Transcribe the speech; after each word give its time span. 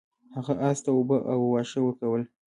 هغه 0.35 0.53
اس 0.67 0.79
ته 0.83 0.89
اوبه 0.95 1.17
او 1.31 1.39
واښه 1.51 1.79
ورکول. 1.85 2.21